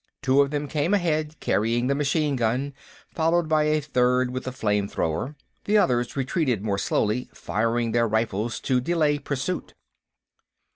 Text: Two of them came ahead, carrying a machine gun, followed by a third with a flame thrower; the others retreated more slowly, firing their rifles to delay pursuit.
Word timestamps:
Two 0.23 0.41
of 0.41 0.49
them 0.49 0.67
came 0.67 0.95
ahead, 0.95 1.39
carrying 1.39 1.91
a 1.91 1.93
machine 1.93 2.35
gun, 2.35 2.73
followed 3.13 3.47
by 3.47 3.65
a 3.65 3.79
third 3.79 4.31
with 4.31 4.47
a 4.47 4.51
flame 4.51 4.87
thrower; 4.87 5.35
the 5.65 5.77
others 5.77 6.15
retreated 6.15 6.63
more 6.63 6.79
slowly, 6.79 7.29
firing 7.35 7.91
their 7.91 8.07
rifles 8.07 8.59
to 8.61 8.81
delay 8.81 9.19
pursuit. 9.19 9.75